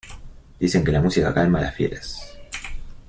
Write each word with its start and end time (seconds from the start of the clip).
Dicen 0.59 0.83
que 0.83 0.91
la 0.91 0.99
música 0.99 1.31
calma 1.31 1.59
a 1.59 1.61
las 1.61 1.75
fieras. 1.75 2.39